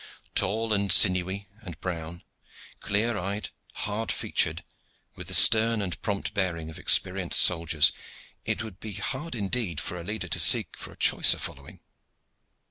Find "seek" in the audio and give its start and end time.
10.39-10.75